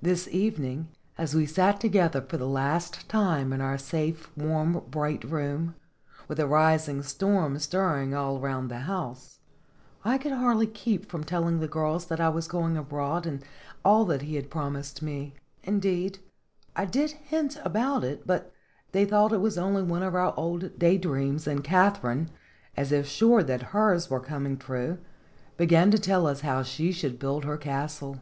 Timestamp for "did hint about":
16.86-18.02